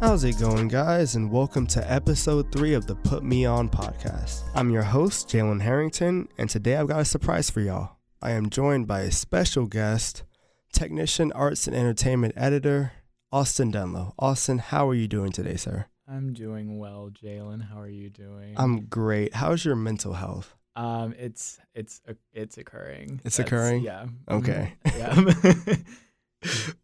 [0.00, 1.14] How's it going, guys?
[1.16, 4.42] And welcome to episode three of the Put Me On podcast.
[4.54, 7.98] I'm your host, Jalen Harrington, and today I've got a surprise for y'all.
[8.20, 10.24] I am joined by a special guest,
[10.72, 12.92] technician, arts and entertainment editor,
[13.30, 14.14] Austin Denlow.
[14.18, 15.86] Austin, how are you doing today, sir?
[16.10, 17.68] I'm doing well, Jalen.
[17.68, 18.54] How are you doing?
[18.56, 19.34] I'm great.
[19.34, 20.54] How's your mental health?
[20.76, 22.00] Um, it's it's
[22.32, 23.20] it's occurring.
[23.24, 23.82] It's occurring?
[23.82, 24.06] Yeah.
[24.30, 24.74] Okay.
[24.86, 24.98] Mhm.
[24.98, 25.76] Yeah.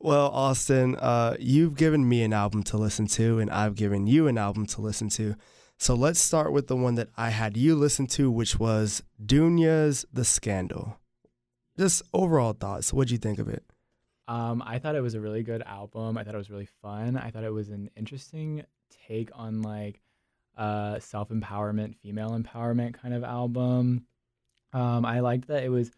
[0.00, 4.26] Well, Austin, uh, you've given me an album to listen to, and I've given you
[4.26, 5.36] an album to listen to.
[5.78, 10.04] So let's start with the one that I had you listen to, which was Dounia's
[10.12, 10.98] The Scandal.
[11.78, 12.92] Just overall thoughts.
[12.92, 13.62] What'd you think of it?
[14.26, 16.18] um, I thought it was a really good album.
[16.18, 17.16] I thought it was really fun.
[17.16, 18.64] I thought it was an interesting
[19.08, 20.00] take on like
[20.56, 24.06] uh self empowerment, female empowerment kind of album.
[24.72, 25.90] Um, I liked that it was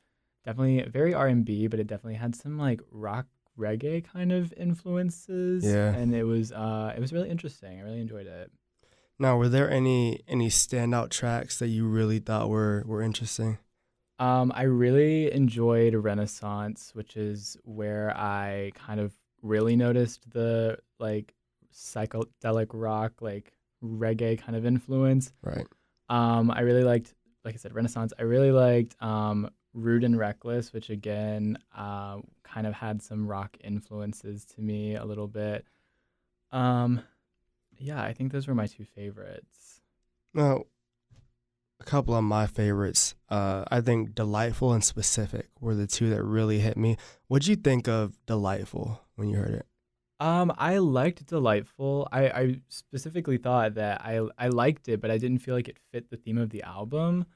[0.45, 3.27] definitely very R and B, but it definitely had some like rock
[3.59, 5.65] reggae kind of influences.
[5.65, 5.95] Yeah.
[5.95, 7.81] And it was uh it was really interesting.
[7.81, 8.51] I really enjoyed it.
[9.19, 13.59] Now, were there any any standout tracks that you really thought were were interesting?
[14.19, 21.35] Um, I really enjoyed Renaissance, which is where I kind of really noticed the like
[21.77, 23.53] psychedelic rock, like
[23.85, 25.33] reggae kind of influence.
[25.43, 25.67] Right.
[26.09, 28.13] Um, I really liked, like I said, Renaissance.
[28.19, 33.57] I really liked um, Rude and Reckless, which again um, kind of had some rock
[33.63, 35.67] influences to me a little bit.
[36.53, 37.03] Um,
[37.79, 39.81] yeah, I think those were my two favorites.
[40.33, 40.65] Now,
[41.81, 43.15] a couple of my favorites.
[43.29, 46.97] Uh, I think Delightful and Specific were the two that really hit me.
[47.29, 49.67] What'd you think of Delightful when you heard it?
[50.19, 52.09] Um, I liked Delightful.
[52.11, 55.79] I, I specifically thought that I I liked it, but I didn't feel like it
[55.93, 57.27] fit the theme of the album,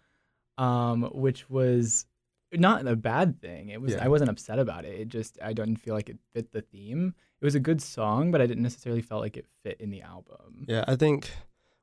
[0.56, 2.06] um, which was
[2.53, 3.69] not a bad thing.
[3.69, 4.05] It was Yeah.
[4.05, 4.98] I wasn't upset about it.
[4.98, 7.15] It just I don't feel like it fit the theme.
[7.41, 10.03] It was a good song, but I didn't necessarily felt like it fit in the
[10.03, 10.65] album.
[10.66, 11.31] Yeah, I think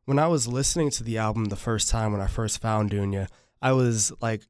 [0.05, 3.27] when I was listening to the album the first time when I first found Dounia,
[3.61, 4.43] I was like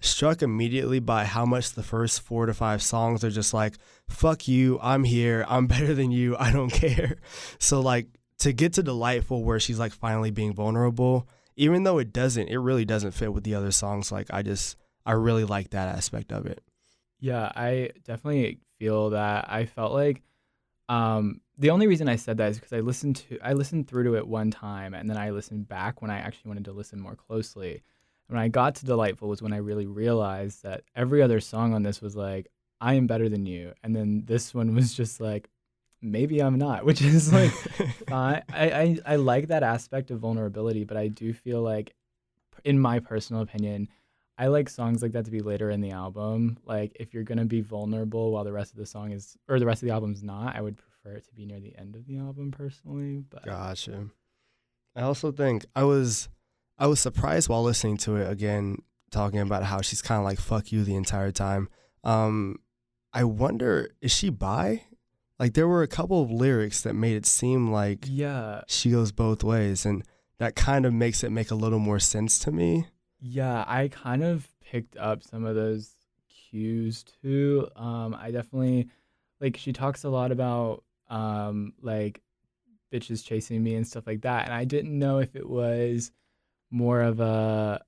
[0.00, 3.74] struck immediately by how much the first four to five songs are just like,
[4.08, 7.16] fuck you, I'm here, I'm better than you, I don't care.
[7.58, 12.12] So like to get to Delightful where she's like finally being vulnerable, even though it
[12.12, 14.10] doesn't, it really doesn't fit with the other songs.
[14.10, 16.62] Like I just I really like that aspect of it.
[17.20, 19.46] Yeah, I definitely feel that.
[19.50, 20.22] I felt like
[20.88, 24.04] um, the only reason I said that is because I listened to I listened through
[24.04, 26.98] to it one time and then I listened back when I actually wanted to listen
[26.98, 27.82] more closely.
[28.30, 31.82] When I got to Delightful was when I really realized that every other song on
[31.82, 32.46] this was like
[32.80, 35.50] I am better than you, and then this one was just like
[36.00, 37.50] maybe I'm not, which is like
[38.08, 38.42] fine.
[38.52, 41.92] I, I I like that aspect of vulnerability, but I do feel like,
[42.64, 43.88] in my personal opinion,
[44.38, 46.56] I like songs like that to be later in the album.
[46.64, 49.66] Like if you're gonna be vulnerable while the rest of the song is or the
[49.66, 52.06] rest of the album's not, I would prefer it to be near the end of
[52.06, 53.24] the album personally.
[53.28, 54.06] But Gotcha.
[54.94, 56.28] I also think I was
[56.80, 58.78] I was surprised while listening to it again,
[59.10, 61.68] talking about how she's kind of like "fuck you" the entire time.
[62.02, 62.56] Um,
[63.12, 64.84] I wonder is she bi?
[65.38, 69.12] Like there were a couple of lyrics that made it seem like yeah, she goes
[69.12, 70.02] both ways, and
[70.38, 72.86] that kind of makes it make a little more sense to me.
[73.20, 75.94] yeah, I kind of picked up some of those
[76.50, 77.68] cues too.
[77.76, 78.88] Um, I definitely
[79.40, 82.22] like she talks a lot about um like
[82.92, 86.10] bitches chasing me and stuff like that, and I didn't know if it was
[86.70, 87.80] more of a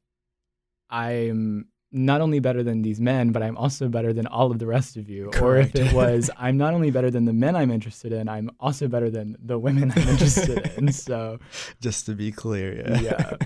[0.91, 4.67] I'm not only better than these men, but I'm also better than all of the
[4.67, 5.31] rest of you.
[5.31, 5.43] Correct.
[5.43, 8.51] Or if it was, I'm not only better than the men I'm interested in, I'm
[8.59, 10.93] also better than the women I'm interested in.
[10.93, 11.39] So,
[11.81, 13.01] Just to be clear, yeah.
[13.01, 13.37] yeah.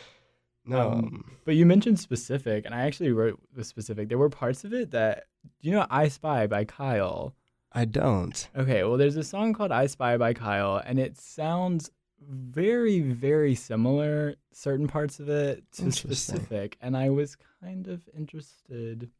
[0.66, 4.08] no, Um, um, But you mentioned specific, and I actually wrote the specific.
[4.08, 5.24] There were parts of it that,
[5.62, 7.34] do you know, I Spy by Kyle.
[7.72, 8.48] I don't.
[8.56, 11.90] Okay, well, there's a song called I Spy by Kyle, and it sounds
[12.28, 16.76] very, very similar, certain parts of it to specific.
[16.80, 19.10] And I was kind of interested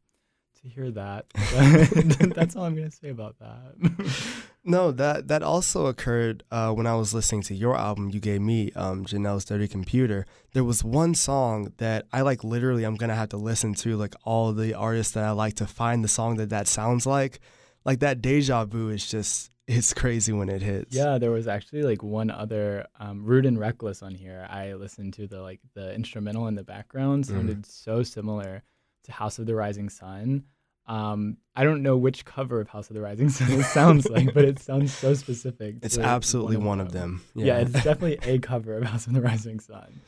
[0.61, 1.25] to hear that.
[2.35, 4.13] That's all I'm going to say about that.
[4.69, 8.41] No, that that also occurred uh, when I was listening to your album you gave
[8.41, 10.25] me, um, Janelle's Dirty Computer.
[10.51, 12.43] There was one song that I like.
[12.43, 15.67] Literally, I'm gonna have to listen to like all the artists that I like to
[15.67, 17.39] find the song that that sounds like.
[17.85, 20.95] Like that deja vu is just it's crazy when it hits.
[20.95, 24.47] yeah, there was actually like one other um, Rude and Reckless on here.
[24.49, 28.63] I listened to the like the instrumental in the background sounded so similar
[29.03, 30.45] to House of the Rising Sun.
[30.85, 34.33] Um, I don't know which cover of House of the Rising Sun it sounds like,
[34.33, 35.75] but it sounds so specific.
[35.81, 37.23] It's absolutely one of them.
[37.35, 37.45] Yeah.
[37.45, 37.57] Yeah.
[37.59, 39.99] it's definitely a cover of House of the Rising Sun.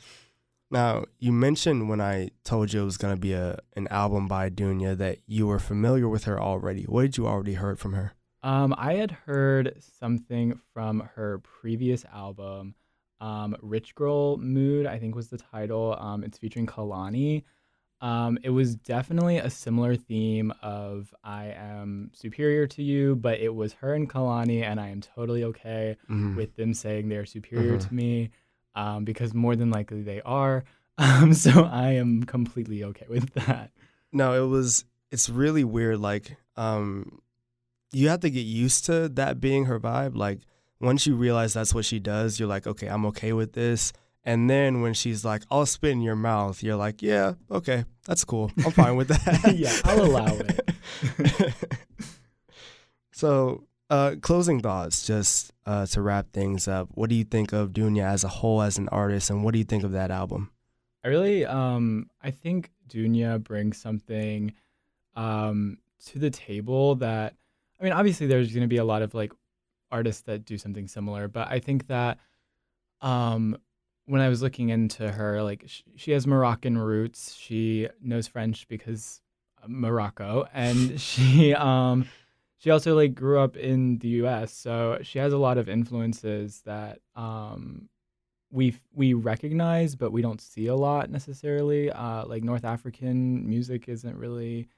[0.70, 4.26] now, you mentioned when I told you it was going to be a an album
[4.26, 6.84] by Dounia that you were familiar with her already.
[6.84, 8.14] What did you already heard from her?
[8.42, 12.74] Um, I had heard something from her previous album,
[13.20, 15.94] um, Rich Girl Mood, I think was the title.
[15.98, 17.44] Um, it's featuring Kalani.
[18.00, 23.54] Um, it was definitely a similar theme of I am superior to you, but it
[23.54, 26.34] was her and Kalani, and I am totally okay Mhm.
[26.34, 27.88] with them saying they're superior Mhm.
[27.88, 28.30] to me
[28.74, 30.64] um, because more than likely they are.
[30.98, 33.70] Um, so I am completely okay with that.
[34.12, 34.84] No, it was.
[35.10, 35.98] It's really weird.
[35.98, 37.20] Like, um,
[37.92, 40.16] you have to get used to that being her vibe.
[40.16, 40.40] Like,
[40.80, 43.92] once you realize that's what she does, you're like, okay, I'm okay with this.
[44.24, 48.24] And then when she's like, I'll spit in your mouth, you're like, yeah, okay, that's
[48.24, 48.50] cool.
[48.64, 49.54] I'm fine with that.
[49.56, 51.54] Yeah, I'll allow it.
[53.12, 56.88] so, uh, closing thoughts, just uh, to wrap things up.
[56.92, 59.58] What do you think of Dounia as a whole, as an artist, and what do
[59.58, 60.50] you think of that album?
[61.02, 64.52] I really, um, I think Dounia brings something
[65.16, 67.34] um, to the table that,
[67.80, 69.32] I mean, obviously there's going to be a lot of like
[69.90, 72.18] artists that do something similar, but I think that
[73.00, 73.56] um,
[74.06, 77.34] when I was looking into her, like sh- she has Moroccan roots.
[77.34, 79.22] She knows French because
[79.66, 82.06] Morocco, and she um,
[82.58, 84.52] she also like grew up in the U.S.
[84.52, 87.88] So she has a lot of influences that um,
[88.50, 91.90] we we recognize, but we don't see a lot necessarily.
[91.90, 94.68] Uh, like North African music isn't really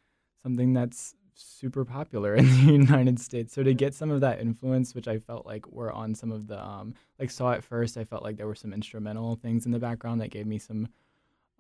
[0.43, 3.55] something that's super popular in the United States.
[3.55, 6.47] So to get some of that influence, which I felt like were on some of
[6.47, 9.73] the um, like saw at first, I felt like there were some instrumental things in
[9.73, 10.89] the background that gave me some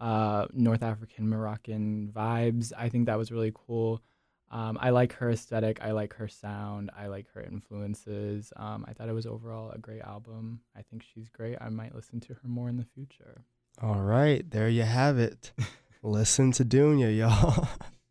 [0.00, 2.72] uh, North African Moroccan vibes.
[2.76, 4.02] I think that was really cool.
[4.50, 5.80] Um, I like her aesthetic.
[5.80, 6.90] I like her sound.
[6.96, 8.52] I like her influences.
[8.56, 10.60] Um, I thought it was overall a great album.
[10.76, 11.56] I think she's great.
[11.58, 13.44] I might listen to her more in the future.
[13.80, 15.52] All right, there you have it.
[16.02, 17.69] Listen to Dounia, y'all.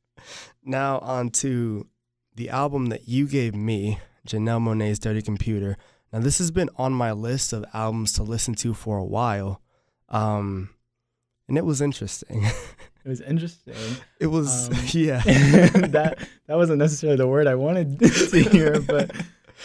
[0.64, 1.88] now on to
[2.36, 5.78] the album that you gave me, Janelle Monáe's Dirty Computer.
[6.14, 9.62] Now this has been on my list of albums to listen to for a while,
[10.10, 10.70] um,
[11.48, 12.46] and it was interesting.
[13.04, 13.74] It was interesting.
[14.20, 15.22] it was, Um, yeah.
[15.26, 17.98] that that wasn't necessarily the word I wanted
[18.32, 19.12] to hear, but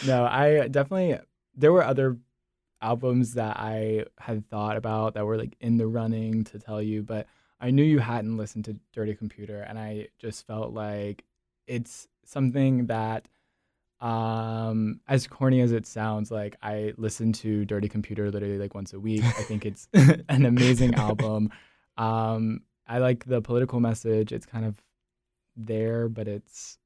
[0.06, 1.18] no, I definitely
[1.54, 2.16] there were other
[2.80, 7.02] albums that I had thought about that were like in the running to tell you,
[7.02, 7.26] but
[7.60, 11.24] I knew you hadn't listened to Dirty Computer and I just felt like
[11.66, 13.28] it's something that
[14.00, 18.92] um as corny as it sounds like I listen to Dirty Computer literally like once
[18.92, 19.24] a week.
[19.24, 19.88] I think it's
[20.28, 21.50] an amazing album.
[21.98, 24.30] Um I like the political message.
[24.30, 24.76] It's kind of
[25.56, 26.76] there, but it's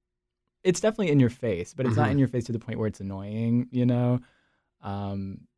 [0.63, 2.13] it's definitely in your face, but it's not Mhm.
[2.13, 4.21] in your face to the point where it's annoying, you know.
[4.83, 5.49] Um,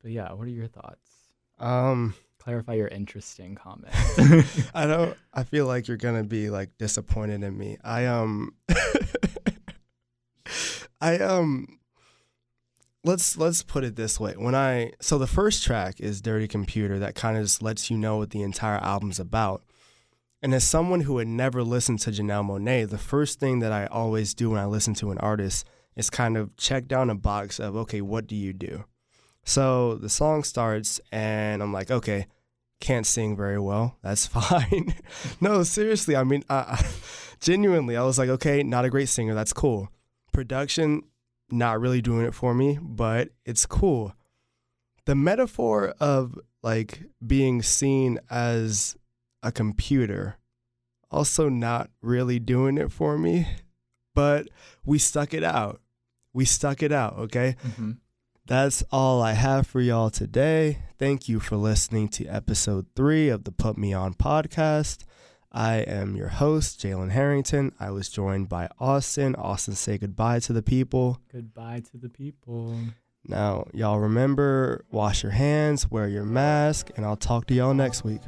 [0.00, 1.10] but yeah, what are your thoughts?
[1.58, 3.94] Um, Clarify your interesting comment.
[4.74, 5.16] I don't.
[5.32, 7.78] I feel like you're gonna be like disappointed in me.
[7.84, 8.56] I um,
[11.00, 11.78] I um.
[13.04, 14.32] Let's let's put it this way.
[14.32, 17.96] When I so the first track is "Dirty Computer," that kind of just lets you
[17.96, 19.62] know what the entire album's about.
[20.42, 23.86] And as someone who had never listened to Janelle Monáe, the first thing that I
[23.86, 25.64] always do when I listen to an artist
[25.94, 28.82] is kind of check down a box of okay, what do you do?
[29.44, 32.26] So the song starts, and I'm like, okay,
[32.80, 33.96] can't sing very well.
[34.02, 34.94] That's fine.
[35.40, 36.16] no, seriously.
[36.16, 36.86] I mean, I, I,
[37.40, 39.34] genuinely, I was like, okay, not a great singer.
[39.34, 39.88] That's cool.
[40.32, 41.02] Production,
[41.50, 44.14] not really doing it for me, but it's cool.
[45.04, 48.96] The metaphor of like being seen as
[49.42, 50.36] a computer,
[51.10, 53.48] also not really doing it for me,
[54.14, 54.48] but
[54.84, 55.80] we stuck it out.
[56.32, 57.56] We stuck it out, okay?
[57.66, 57.98] Mhm.
[58.46, 60.78] That's all I have for y'all today.
[60.98, 65.04] Thank you for listening to episode three of the Put Me On podcast.
[65.52, 67.72] I am your host, Jalen Harrington.
[67.78, 69.36] I was joined by Austin.
[69.36, 71.20] Austin, say goodbye to the people.
[71.32, 72.76] Goodbye to the people.
[73.28, 78.02] Now, y'all remember wash your hands, wear your mask, and I'll talk to y'all next
[78.02, 78.22] week.